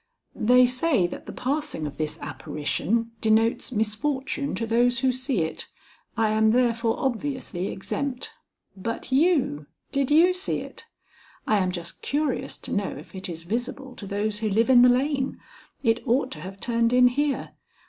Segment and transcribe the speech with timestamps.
[0.33, 5.67] "They say that the passing of this apparition denotes misfortune to those who see it.
[6.17, 8.31] I am therefore obviously exempt.
[8.75, 10.85] But you did you see it?
[11.45, 14.81] I am just curious to know if it is visible to those who live in
[14.81, 15.39] the lane.
[15.83, 17.51] It ought to have turned in here.